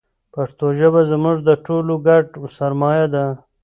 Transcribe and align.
پښتو 0.33 0.67
ژبه 0.79 1.01
زموږ 1.11 1.37
د 1.43 1.49
ټولو 1.65 1.93
ګډه 2.07 2.43
سرمایه 2.57 3.07
ده. 3.13 3.25